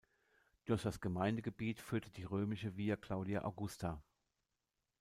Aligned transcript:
Durch 0.65 0.81
das 0.81 0.99
Gemeindegebiet 0.99 1.79
führte 1.79 2.09
die 2.09 2.23
römische 2.23 2.75
Via 2.75 2.95
Claudia 2.95 3.43
Augusta. 3.43 4.01